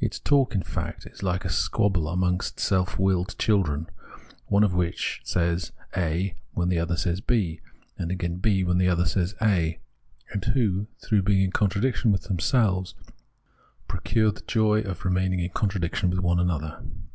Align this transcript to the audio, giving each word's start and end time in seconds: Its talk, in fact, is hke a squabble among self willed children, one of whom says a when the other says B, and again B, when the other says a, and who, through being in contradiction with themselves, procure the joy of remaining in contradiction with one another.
Its 0.00 0.18
talk, 0.18 0.54
in 0.54 0.62
fact, 0.62 1.04
is 1.06 1.20
hke 1.20 1.44
a 1.44 1.50
squabble 1.50 2.08
among 2.08 2.40
self 2.40 2.98
willed 2.98 3.36
children, 3.38 3.86
one 4.46 4.64
of 4.64 4.70
whom 4.70 4.90
says 5.22 5.70
a 5.94 6.34
when 6.54 6.70
the 6.70 6.78
other 6.78 6.96
says 6.96 7.20
B, 7.20 7.60
and 7.98 8.10
again 8.10 8.36
B, 8.36 8.64
when 8.64 8.78
the 8.78 8.88
other 8.88 9.04
says 9.04 9.34
a, 9.42 9.78
and 10.32 10.42
who, 10.46 10.86
through 11.04 11.20
being 11.24 11.42
in 11.42 11.52
contradiction 11.52 12.10
with 12.10 12.22
themselves, 12.22 12.94
procure 13.86 14.30
the 14.32 14.40
joy 14.46 14.80
of 14.80 15.04
remaining 15.04 15.40
in 15.40 15.50
contradiction 15.50 16.08
with 16.08 16.20
one 16.20 16.40
another. 16.40 16.82